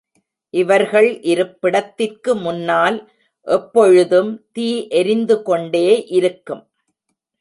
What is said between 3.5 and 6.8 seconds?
எப்பொழுதும் தீ எரிந்துகொண்டே இருக்கும்.